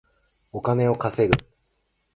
[0.51, 1.47] お金を稼ぐ